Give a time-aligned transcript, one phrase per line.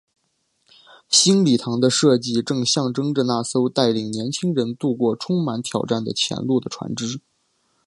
[1.09, 7.21] 新礼堂的设计正象征着那艘带领年青人渡过充满挑战的前路的船只。